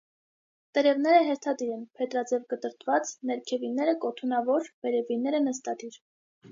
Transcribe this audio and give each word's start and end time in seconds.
Տերևները 0.77 1.19
հերթադիր 1.27 1.75
են, 1.75 1.83
փետրաձև 1.99 2.49
կտրտված, 2.55 3.15
ներքևինները՝ 3.33 3.97
կոթունավոր, 4.09 4.71
վերևինները՝ 4.89 5.49
նստադիր։ 5.51 6.05